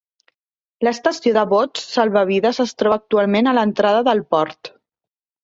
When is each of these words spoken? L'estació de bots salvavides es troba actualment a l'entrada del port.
L'estació 0.87 1.33
de 1.37 1.43
bots 1.51 1.83
salvavides 1.97 2.61
es 2.65 2.73
troba 2.83 2.99
actualment 3.01 3.53
a 3.53 3.55
l'entrada 3.59 4.03
del 4.11 4.27
port. 4.35 4.75